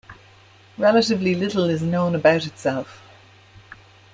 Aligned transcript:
Relatively 0.79 1.35
little 1.35 1.69
is 1.69 1.83
known 1.83 2.15
about 2.15 2.47
itself. 2.47 3.03